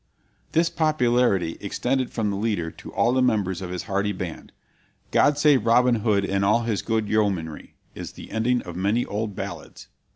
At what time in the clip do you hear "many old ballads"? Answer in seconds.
8.75-9.89